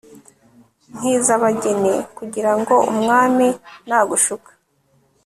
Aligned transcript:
nk'iz'abageni 0.95 1.95
kugira 2.17 2.51
ngo 2.59 2.75
umwami 2.91 3.47
nagushaka 3.87 4.51